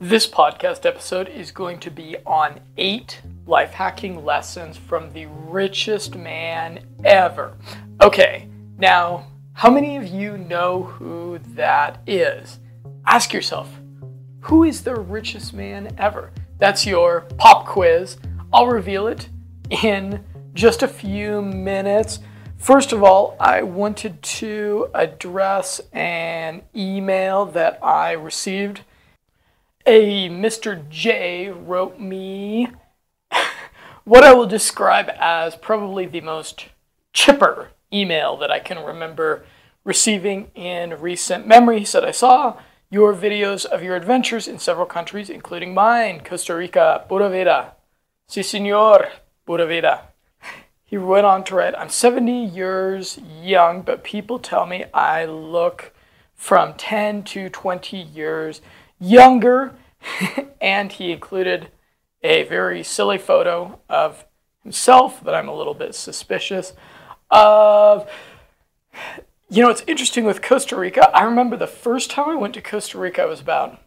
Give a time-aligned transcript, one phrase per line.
[0.00, 6.16] This podcast episode is going to be on eight life hacking lessons from the richest
[6.16, 7.56] man ever.
[8.02, 12.58] Okay, now, how many of you know who that is?
[13.06, 13.70] Ask yourself,
[14.40, 16.32] who is the richest man ever?
[16.58, 18.16] That's your pop quiz.
[18.52, 19.28] I'll reveal it
[19.70, 22.18] in just a few minutes.
[22.56, 28.80] First of all, I wanted to address an email that I received
[29.86, 30.88] a Mr.
[30.88, 32.68] J wrote me
[34.04, 36.66] what I will describe as probably the most
[37.12, 39.44] chipper email that I can remember
[39.84, 41.80] receiving in recent memory.
[41.80, 42.56] He said, I saw
[42.90, 47.74] your videos of your adventures in several countries, including mine, Costa Rica, Pura Vida.
[48.26, 49.10] Si, senor,
[49.46, 50.08] Pura Vida.
[50.86, 55.92] He went on to write, I'm 70 years young, but people tell me I look
[56.36, 58.60] from 10 to 20 years
[59.00, 59.74] younger,
[60.60, 61.70] and he included
[62.22, 64.24] a very silly photo of
[64.62, 66.72] himself that I'm a little bit suspicious
[67.30, 68.10] of.
[69.50, 71.14] You know, it's interesting with Costa Rica.
[71.14, 73.78] I remember the first time I went to Costa Rica, I was about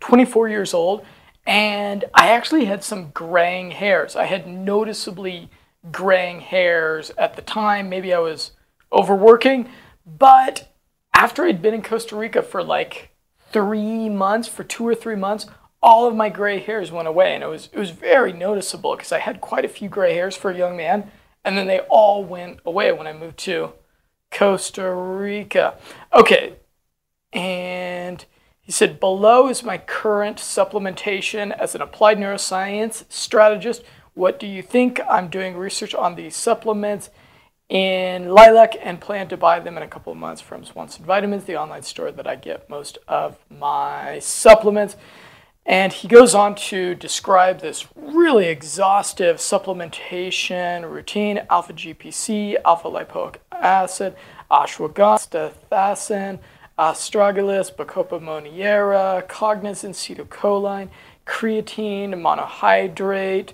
[0.00, 1.04] 24 years old,
[1.46, 4.14] and I actually had some graying hairs.
[4.14, 5.50] I had noticeably
[5.90, 7.88] graying hairs at the time.
[7.88, 8.52] Maybe I was
[8.92, 9.68] overworking,
[10.06, 10.72] but
[11.14, 13.10] after I'd been in Costa Rica for like
[13.52, 15.46] three months, for two or three months,
[15.82, 19.12] all of my gray hairs went away, and it was it was very noticeable because
[19.12, 21.10] I had quite a few gray hairs for a young man,
[21.44, 23.72] and then they all went away when I moved to
[24.30, 25.76] Costa Rica.
[26.12, 26.54] Okay,
[27.32, 28.24] and
[28.60, 33.82] he said below is my current supplementation as an applied neuroscience strategist.
[34.14, 35.00] What do you think?
[35.08, 37.10] I'm doing research on these supplements
[37.68, 41.44] in Lilac and plan to buy them in a couple of months from Swanson Vitamins,
[41.44, 44.96] the online store that I get most of my supplements.
[45.66, 53.36] And he goes on to describe this really exhaustive supplementation routine alpha GPC, alpha lipoic
[53.52, 54.16] acid,
[54.50, 56.38] ashwagandha, astaxanthin,
[56.78, 60.88] astragalus, bacopa monnieri, cognizin, acetylcholine,
[61.26, 63.52] creatine, monohydrate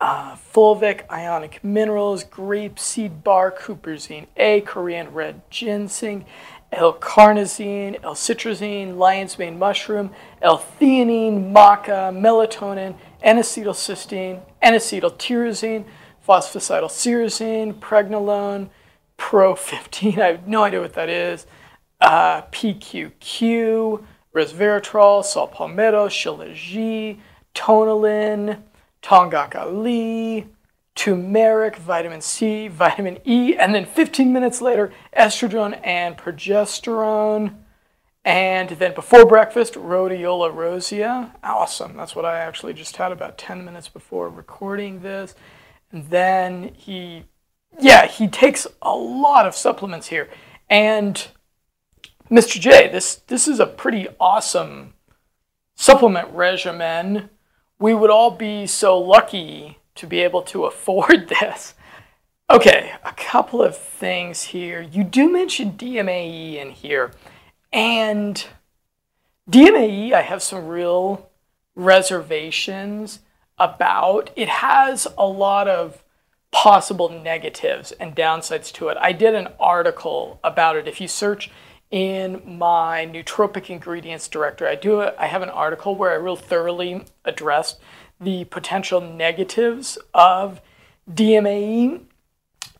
[0.00, 6.24] uh, fulvic, ionic minerals, grape seed bark, huperzine A, Korean red ginseng,
[6.70, 10.10] L-carnosine, L-citrazine, lion's mane mushroom,
[10.42, 15.84] L-theanine, maca, melatonin, N-acetylcysteine, N-acetyltyrosine,
[16.26, 18.68] phosphatidylserine, pregnenolone,
[19.16, 21.46] Pro-15, I have no idea what that is,
[22.00, 24.04] uh, PQQ,
[24.34, 27.18] resveratrol, saw palmetto, shilajit,
[27.54, 28.62] tonalin,
[29.02, 30.48] Tongkat Ali,
[30.94, 37.54] turmeric, vitamin C, vitamin E, and then 15 minutes later, estrogen and progesterone.
[38.24, 41.34] And then before breakfast, rhodiola rosea.
[41.42, 41.96] Awesome.
[41.96, 45.34] That's what I actually just had about 10 minutes before recording this.
[45.92, 47.24] And then he,
[47.78, 50.28] yeah, he takes a lot of supplements here.
[50.68, 51.28] And
[52.30, 52.60] Mr.
[52.60, 54.94] J, this, this is a pretty awesome
[55.76, 57.30] supplement regimen
[57.78, 61.74] we would all be so lucky to be able to afford this.
[62.50, 64.80] Okay, a couple of things here.
[64.80, 67.12] You do mention DMAE in here,
[67.72, 68.46] and
[69.50, 71.28] DMAE, I have some real
[71.74, 73.20] reservations
[73.58, 74.30] about.
[74.34, 76.02] It has a lot of
[76.50, 78.96] possible negatives and downsides to it.
[78.98, 80.88] I did an article about it.
[80.88, 81.50] If you search
[81.90, 84.68] in my nootropic ingredients directory.
[84.68, 87.78] I do a, I have an article where I real thoroughly addressed
[88.20, 90.60] the potential negatives of
[91.10, 92.02] DMAE.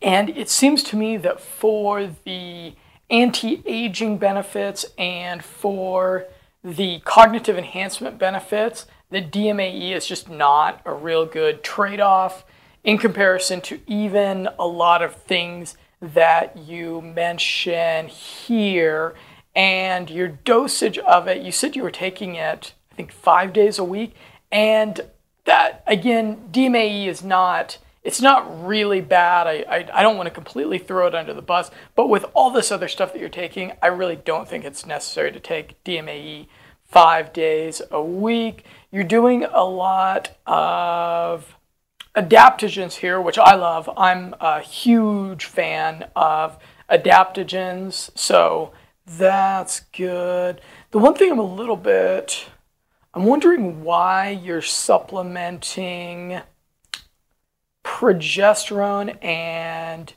[0.01, 2.75] And it seems to me that for the
[3.09, 6.25] anti aging benefits and for
[6.63, 12.45] the cognitive enhancement benefits, the DMAE is just not a real good trade off
[12.83, 19.15] in comparison to even a lot of things that you mention here
[19.55, 21.41] and your dosage of it.
[21.41, 24.15] You said you were taking it, I think, five days a week.
[24.51, 25.01] And
[25.45, 27.77] that, again, DMAE is not.
[28.01, 29.45] It's not really bad.
[29.47, 32.49] I, I, I don't want to completely throw it under the bus, but with all
[32.49, 36.47] this other stuff that you're taking, I really don't think it's necessary to take DMAE
[36.85, 38.63] five days a week.
[38.91, 41.55] You're doing a lot of
[42.19, 43.89] adaptogens here, which I love.
[43.95, 46.57] I'm a huge fan of
[46.89, 48.73] adaptogens, so
[49.05, 50.59] that's good.
[50.91, 52.49] The one thing I'm a little bit,
[53.13, 56.41] I'm wondering why you're supplementing
[57.85, 60.13] progesterone and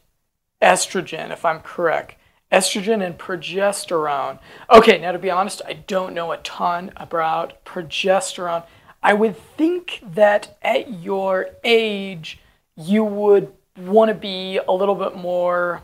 [0.61, 2.17] estrogen, if I'm correct.
[2.51, 4.39] Estrogen and progesterone.
[4.71, 8.65] Okay, now to be honest, I don't know a ton about progesterone.
[9.03, 12.39] I would think that at your age,
[12.77, 15.83] you would want to be a little bit more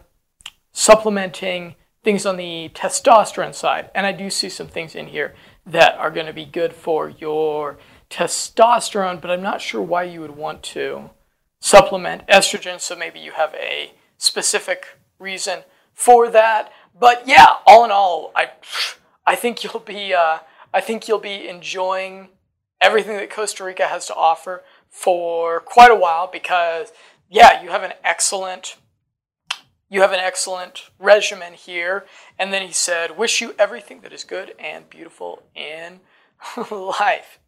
[0.73, 1.75] supplementing
[2.05, 3.91] things on the testosterone side.
[3.95, 5.35] And I do see some things in here
[5.67, 7.79] that are going to be good for your
[8.09, 11.11] testosterone, but I'm not sure why you would want to
[11.61, 12.81] supplement estrogen.
[12.81, 15.61] So maybe you have a specific reason
[15.93, 16.73] for that.
[16.99, 18.51] But yeah, all in all, I
[19.27, 20.39] I think you'll be uh,
[20.73, 22.29] I think you'll be enjoying
[22.81, 26.93] everything that Costa Rica has to offer for quite a while because
[27.31, 28.77] yeah, you have an excellent
[29.91, 32.05] you have an excellent regimen here.
[32.39, 36.01] And then he said, Wish you everything that is good and beautiful in
[36.71, 37.39] life.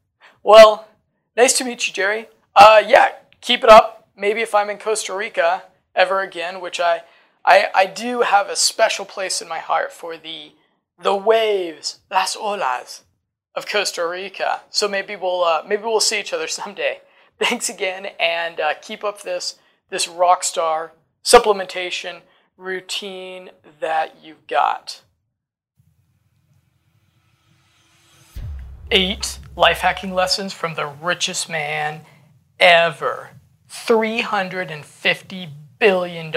[0.42, 0.88] Well,
[1.36, 2.28] nice to meet you, Jerry.
[2.56, 3.10] Uh, yeah,
[3.40, 4.08] keep it up.
[4.16, 7.02] Maybe if I'm in Costa Rica ever again, which I,
[7.44, 10.52] I, I do have a special place in my heart for the,
[11.00, 13.02] the waves, las olas
[13.54, 14.62] of Costa Rica.
[14.70, 17.00] So maybe we'll, uh, maybe we'll see each other someday.
[17.38, 19.58] Thanks again, and uh, keep up this,
[19.88, 20.92] this rock star
[21.24, 22.20] supplementation
[22.56, 23.50] routine
[23.80, 25.02] that you've got.
[28.90, 32.02] Eight life hacking lessons from the richest man
[32.58, 33.30] ever.
[33.70, 35.48] $350
[35.78, 36.34] billion.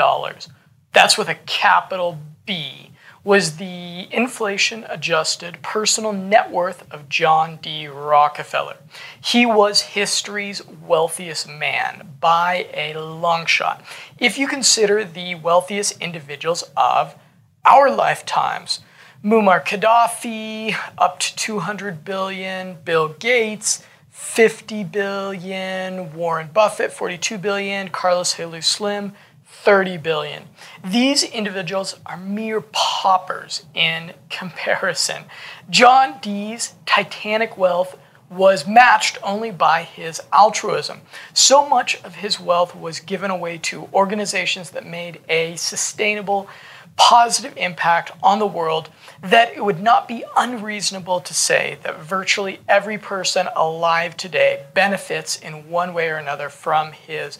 [0.93, 2.92] That's with a capital B
[3.23, 7.87] was the inflation adjusted personal net worth of John D.
[7.87, 8.77] Rockefeller.
[9.23, 13.81] He was history's wealthiest man by a long shot.
[14.19, 17.15] If you consider the wealthiest individuals of
[17.65, 18.81] our lifetimes,
[19.23, 28.35] Muammar Gaddafi up to 200 billion, Bill Gates 50 billion, Warren Buffett 42 billion, Carlos
[28.35, 29.13] Helú Slim
[29.63, 30.43] 30 billion.
[30.83, 35.23] These individuals are mere paupers in comparison.
[35.69, 37.97] John D.'s titanic wealth
[38.29, 41.01] was matched only by his altruism.
[41.33, 46.49] So much of his wealth was given away to organizations that made a sustainable,
[46.97, 48.89] positive impact on the world
[49.21, 55.39] that it would not be unreasonable to say that virtually every person alive today benefits
[55.39, 57.39] in one way or another from his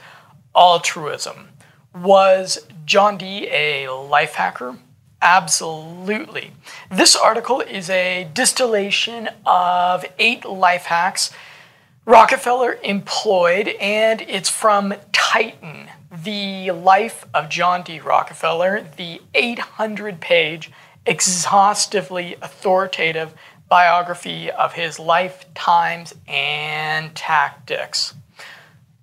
[0.55, 1.49] altruism.
[1.93, 3.47] Was John D.
[3.49, 4.77] a life hacker?
[5.21, 6.51] Absolutely.
[6.91, 11.31] This article is a distillation of eight life hacks
[12.05, 18.01] Rockefeller employed, and it's from Titan, The Life of John D.
[18.01, 20.69] Rockefeller, the 800 page,
[21.05, 23.33] exhaustively authoritative
[23.69, 28.15] biography of his life, times, and tactics.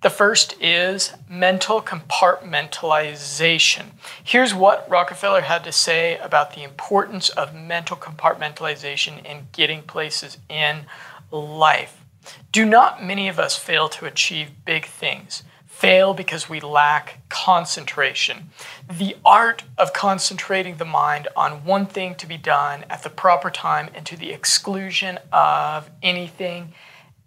[0.01, 3.91] The first is mental compartmentalization.
[4.23, 10.39] Here's what Rockefeller had to say about the importance of mental compartmentalization in getting places
[10.49, 10.87] in
[11.29, 12.03] life.
[12.51, 15.43] Do not many of us fail to achieve big things?
[15.67, 18.49] Fail because we lack concentration.
[18.89, 23.51] The art of concentrating the mind on one thing to be done at the proper
[23.51, 26.73] time and to the exclusion of anything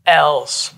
[0.06, 0.74] else.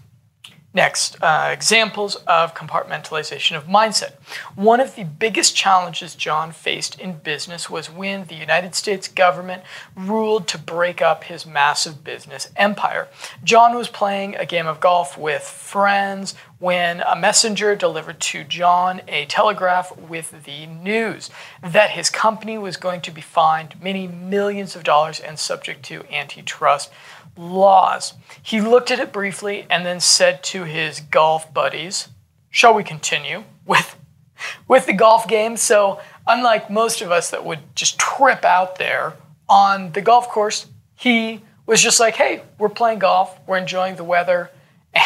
[0.76, 4.12] Next, uh, examples of compartmentalization of mindset.
[4.54, 9.62] One of the biggest challenges John faced in business was when the United States government
[9.94, 13.08] ruled to break up his massive business empire.
[13.44, 19.02] John was playing a game of golf with friends when a messenger delivered to John
[19.08, 21.30] a telegraph with the news
[21.62, 26.04] that his company was going to be fined many millions of dollars and subject to
[26.12, 26.90] antitrust
[27.36, 28.14] laws.
[28.42, 32.08] He looked at it briefly and then said to his golf buddies,
[32.50, 33.96] Shall we continue with,
[34.68, 35.56] with the golf game?
[35.56, 39.14] So, unlike most of us that would just trip out there
[39.48, 44.04] on the golf course, he was just like, Hey, we're playing golf, we're enjoying the
[44.04, 44.50] weather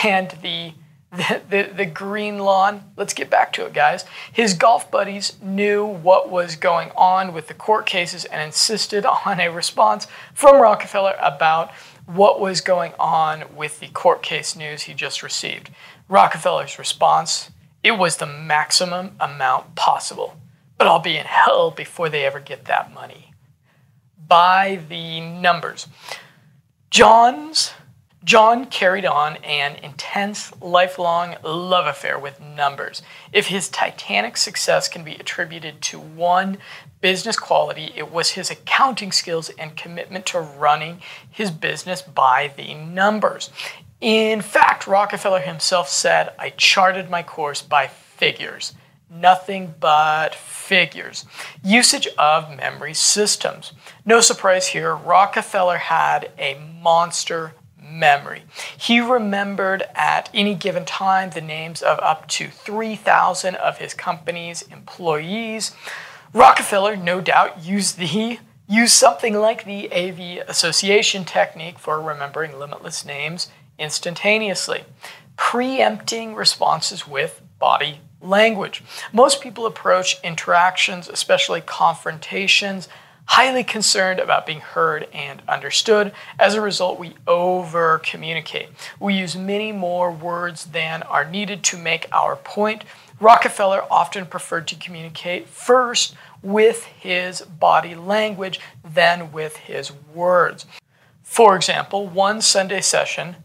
[0.05, 0.73] and the
[1.13, 2.85] the, the, the, green lawn.
[2.97, 4.05] Let's get back to it, guys.
[4.33, 9.41] His golf buddies knew what was going on with the court cases and insisted on
[9.41, 11.73] a response from Rockefeller about
[12.07, 15.71] what was going on with the court case news he just received.
[16.09, 17.51] Rockefeller's response
[17.83, 20.37] it was the maximum amount possible,
[20.77, 23.33] but I'll be in hell before they ever get that money.
[24.27, 25.87] By the numbers.
[26.91, 27.73] John's
[28.23, 33.01] John carried on an intense, lifelong love affair with numbers.
[33.33, 36.59] If his titanic success can be attributed to one
[37.01, 42.75] business quality, it was his accounting skills and commitment to running his business by the
[42.75, 43.49] numbers.
[44.01, 48.73] In fact, Rockefeller himself said, I charted my course by figures,
[49.11, 51.27] nothing but figures.
[51.63, 53.73] Usage of memory systems.
[54.07, 58.45] No surprise here, Rockefeller had a monster memory.
[58.79, 64.63] He remembered at any given time the names of up to 3,000 of his company's
[64.63, 65.73] employees.
[66.33, 68.39] Rockefeller, no doubt, used the
[68.71, 73.51] used something like the AV association technique for remembering limitless names
[73.81, 74.85] instantaneously,
[75.37, 78.85] preempting responses with body language.
[79.13, 82.89] Most people approach interactions, especially confrontations,
[83.25, 86.13] highly concerned about being heard and understood.
[86.39, 88.69] As a result, we over communicate.
[89.01, 92.85] We use many more words than are needed to make our point.
[93.21, 100.65] Rockefeller often preferred to communicate first with his body language than with his words.
[101.23, 103.37] For example, one Sunday session,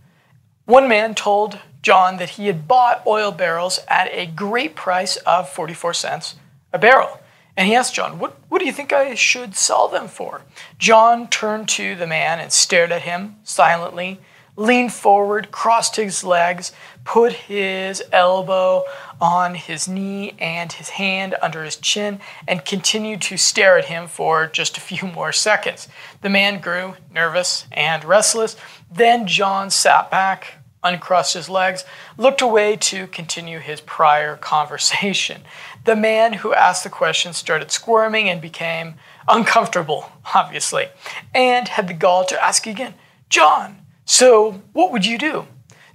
[0.63, 5.49] one man told John that he had bought oil barrels at a great price of
[5.49, 6.35] 44 cents
[6.73, 7.19] a barrel.
[7.57, 10.41] And he asked John, what, what do you think I should sell them for?
[10.77, 14.19] John turned to the man and stared at him silently,
[14.57, 16.71] leaned forward, crossed his legs,
[17.03, 18.83] put his elbow
[19.19, 24.07] on his knee and his hand under his chin, and continued to stare at him
[24.07, 25.87] for just a few more seconds.
[26.21, 28.55] The man grew nervous and restless.
[28.91, 31.83] Then John sat back, uncrossed his legs,
[32.17, 35.41] looked away to continue his prior conversation.
[35.83, 38.95] The man who asked the question started squirming and became
[39.27, 40.87] uncomfortable, obviously,
[41.33, 42.93] and had the gall to ask again,
[43.29, 45.47] John, so what would you do?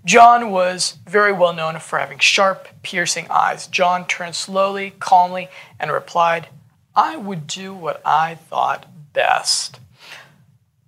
[0.05, 3.67] John was very well known for having sharp, piercing eyes.
[3.67, 5.49] John turned slowly, calmly,
[5.79, 6.49] and replied,
[6.97, 9.79] I would do what I thought best.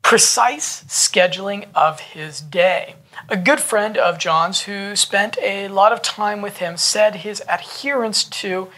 [0.03, 2.97] Precise scheduling of his day.
[3.29, 7.43] A good friend of John's who spent a lot of time with him said his
[7.49, 8.69] adherence to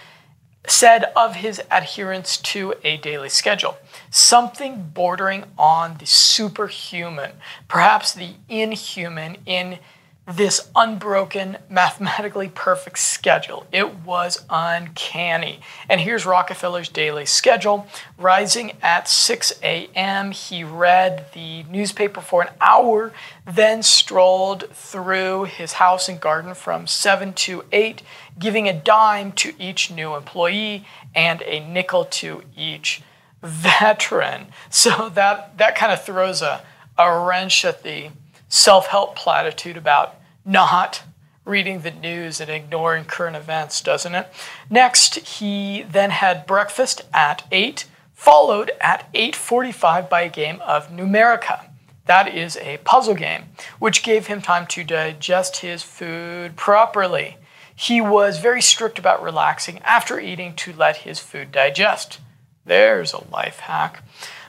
[0.66, 3.76] said of his adherence to a daily schedule,
[4.11, 7.33] something bordering on the superhuman,
[7.68, 9.78] perhaps the inhuman in
[10.26, 13.66] this unbroken, mathematically perfect schedule.
[13.71, 15.61] It was uncanny.
[15.88, 17.87] And here's Rockefeller's daily schedule.
[18.16, 23.12] Rising at 6 a.m., he read the newspaper for an hour,
[23.45, 28.02] then strolled through his house and garden from 7 to 8,
[28.38, 33.02] giving a dime to each new employee and a nickel to each
[33.43, 34.47] veteran.
[34.71, 36.62] So that, that kind of throws a,
[36.97, 38.09] a wrench at the
[38.55, 41.03] self help platitude about not
[41.45, 44.29] reading the news and ignoring current events, doesn't it?
[44.71, 51.67] Next, he then had breakfast at 8, followed at 8:45 by a game of Numerica.
[52.07, 53.47] That is a puzzle game,
[53.81, 57.39] which gave him time to digest his food properly.
[57.75, 62.21] He was very strict about relaxing after eating to let his food digest.
[62.65, 64.05] There's a life hack.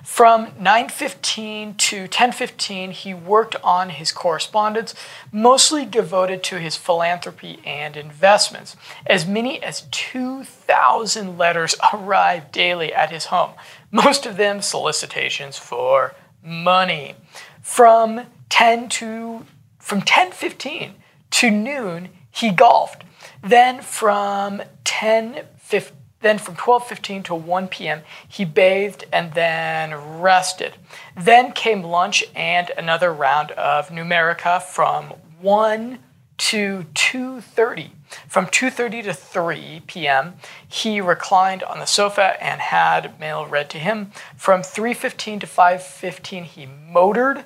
[0.06, 4.94] From 9:15 to 10:15, he worked on his correspondence,
[5.32, 8.78] mostly devoted to his philanthropy and investments.
[9.08, 13.54] As many as 2,000 letters arrived daily at his home,
[13.90, 17.16] most of them solicitations for money.
[17.64, 19.46] From 10 to
[19.80, 20.94] from 10:15
[21.32, 23.04] to noon, he golfed.
[23.42, 30.74] Then from 10:15 then from 12:15 to 1 p.m., he bathed and then rested.
[31.16, 36.00] Then came lunch and another round of Numerica from 1
[36.38, 37.92] to 2:30.
[38.28, 40.34] From 2:30 to 3 p.m.,
[40.68, 44.12] he reclined on the sofa and had mail read to him.
[44.36, 47.44] From 3:15 to 5:15, he motored,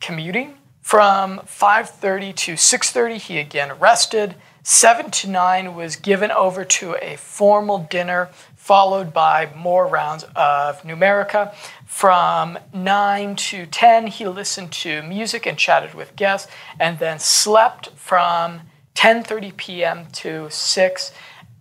[0.00, 0.54] commuting.
[0.80, 4.36] From 5:30 to 6:30, he again rested.
[4.62, 10.82] 7 to 9 was given over to a formal dinner, followed by more rounds of
[10.82, 11.54] Numerica.
[11.86, 17.90] From 9 to 10, he listened to music and chatted with guests, and then slept
[17.96, 18.60] from
[18.94, 20.06] 10:30 p.m.
[20.12, 21.12] to 6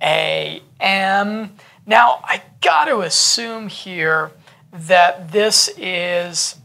[0.02, 1.56] a.m.
[1.86, 4.32] Now, I got to assume here
[4.74, 6.58] that this is,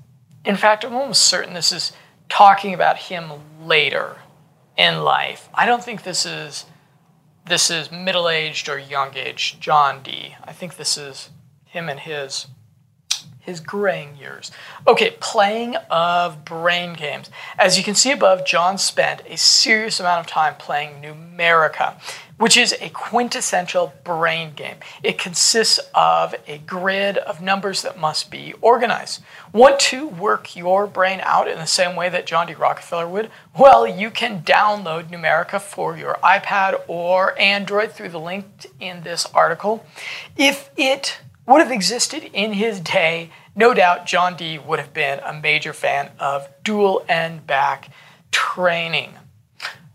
[0.45, 1.93] in fact, I'm almost certain this is
[2.29, 3.31] talking about him
[3.63, 4.17] later
[4.77, 5.49] in life.
[5.55, 6.67] I don't think this is
[7.45, 10.37] this is middle-aged or young-aged John D.
[10.45, 11.31] I think this is
[11.65, 12.47] him and his
[13.43, 14.51] his graying years.
[14.87, 17.29] Okay, playing of brain games.
[17.59, 21.97] As you can see above, John spent a serious amount of time playing Numerica.
[22.43, 24.75] which is a quintessential brain game.
[25.05, 29.23] It consists of a grid of numbers that must be organized.
[29.53, 32.55] Want to work your brain out in the same way that John D.
[32.55, 33.31] Rockefeller would?
[33.57, 39.25] Well, you can download Numerica for your iPad or Android through the link in this
[39.27, 39.87] article.
[40.37, 44.59] If it would have existed in his day, no doubt John D.
[44.59, 47.91] would have been a major fan of dual n-back
[48.31, 49.15] training.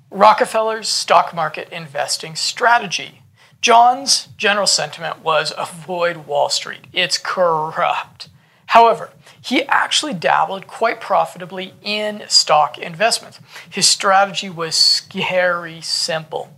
[0.10, 3.22] Rockefeller's stock market investing strategy.
[3.62, 6.86] John's general sentiment was avoid Wall Street.
[6.94, 8.30] It's corrupt.
[8.68, 9.12] However,
[9.42, 13.40] he actually dabbled quite profitably in stock investments.
[13.70, 16.54] His strategy was scary simple.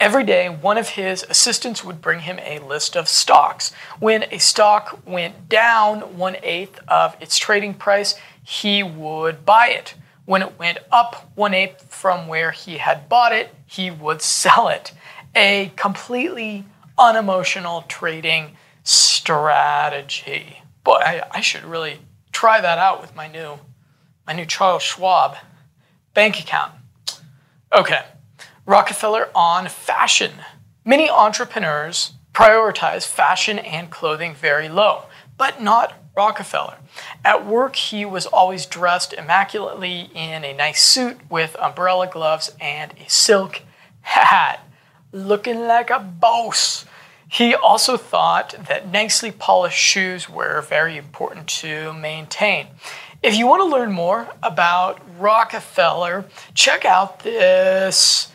[0.00, 3.70] Every day, one of his assistants would bring him a list of stocks.
[3.98, 9.92] When a stock went down one eighth of its trading price, he would buy it.
[10.24, 14.68] When it went up one eighth from where he had bought it, he would sell
[14.68, 14.92] it.
[15.36, 16.64] A completely
[16.96, 20.62] unemotional trading strategy.
[20.82, 21.98] Boy, I, I should really
[22.32, 23.58] try that out with my new
[24.26, 25.36] my new Charles Schwab
[26.14, 26.72] bank account.
[27.70, 28.02] Okay.
[28.66, 30.32] Rockefeller on fashion.
[30.84, 35.04] Many entrepreneurs prioritize fashion and clothing very low,
[35.36, 36.76] but not Rockefeller.
[37.24, 42.92] At work, he was always dressed immaculately in a nice suit with umbrella gloves and
[42.92, 43.62] a silk
[44.02, 44.60] hat,
[45.12, 46.84] looking like a boss.
[47.28, 52.66] He also thought that nicely polished shoes were very important to maintain.
[53.22, 56.24] If you want to learn more about Rockefeller,
[56.54, 58.32] check out this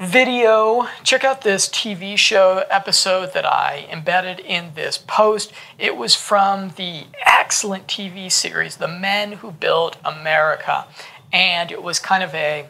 [0.00, 5.52] video, check out this TV show episode that I embedded in this post.
[5.76, 10.86] It was from the excellent TV series, The Men Who Built America.
[11.32, 12.68] And it was kind of a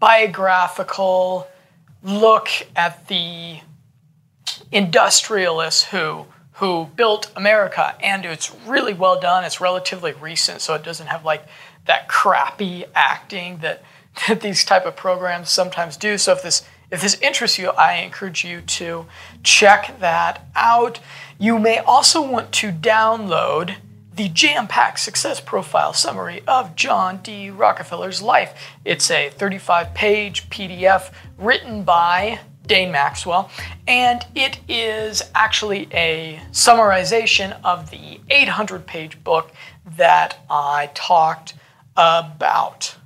[0.00, 1.46] biographical
[2.02, 3.60] look at the
[4.72, 9.44] industrialists who who built America and it's really well done.
[9.44, 11.44] It's relatively recent so it doesn't have like
[11.84, 13.82] that crappy acting that
[14.28, 16.18] that these type of programs sometimes do.
[16.18, 19.06] So if this if this interests you, I encourage you to
[19.42, 21.00] check that out.
[21.36, 23.76] You may also want to download
[24.14, 27.50] the jam packed success profile summary of John D.
[27.50, 28.54] Rockefeller's life.
[28.84, 33.50] It's a 35 page PDF written by Dane Maxwell,
[33.86, 39.52] and it is actually a summarization of the 800 page book
[39.96, 41.54] that I talked
[41.96, 42.96] about.